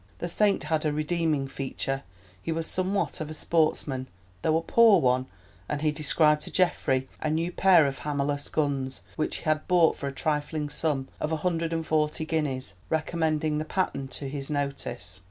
The 0.17 0.27
Saint 0.27 0.63
had 0.63 0.83
a 0.83 0.91
redeeming 0.91 1.47
feature—he 1.47 2.51
was 2.51 2.65
somewhat 2.65 3.21
of 3.21 3.29
a 3.29 3.35
sportsman, 3.35 4.07
though 4.41 4.57
a 4.57 4.63
poor 4.63 4.99
one, 4.99 5.27
and 5.69 5.83
he 5.83 5.91
described 5.91 6.41
to 6.41 6.49
Geoffrey 6.51 7.07
a 7.21 7.29
new 7.29 7.51
pair 7.51 7.85
of 7.85 7.99
hammerless 7.99 8.49
guns, 8.49 9.01
which 9.15 9.35
he 9.35 9.43
had 9.43 9.67
bought 9.67 9.95
for 9.95 10.07
a 10.07 10.11
trifling 10.11 10.69
sum 10.69 11.07
of 11.19 11.31
a 11.31 11.37
hundred 11.45 11.71
and 11.71 11.85
forty 11.85 12.25
guineas, 12.25 12.73
recommending 12.89 13.59
the 13.59 13.63
pattern 13.63 14.07
to 14.07 14.27
his 14.27 14.49
notice. 14.49 15.19